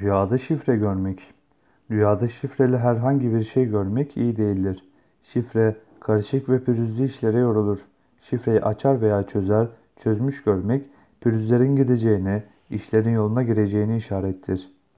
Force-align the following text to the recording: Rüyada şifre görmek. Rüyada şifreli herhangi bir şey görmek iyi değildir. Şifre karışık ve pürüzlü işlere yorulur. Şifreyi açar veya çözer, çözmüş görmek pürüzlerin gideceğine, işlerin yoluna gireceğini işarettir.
Rüyada 0.00 0.38
şifre 0.38 0.76
görmek. 0.76 1.22
Rüyada 1.90 2.28
şifreli 2.28 2.78
herhangi 2.78 3.34
bir 3.34 3.44
şey 3.44 3.64
görmek 3.64 4.16
iyi 4.16 4.36
değildir. 4.36 4.84
Şifre 5.22 5.76
karışık 6.00 6.48
ve 6.48 6.64
pürüzlü 6.64 7.04
işlere 7.04 7.38
yorulur. 7.38 7.78
Şifreyi 8.20 8.60
açar 8.60 9.00
veya 9.00 9.26
çözer, 9.26 9.66
çözmüş 9.96 10.42
görmek 10.42 10.86
pürüzlerin 11.20 11.76
gideceğine, 11.76 12.42
işlerin 12.70 13.10
yoluna 13.10 13.42
gireceğini 13.42 13.96
işarettir. 13.96 14.70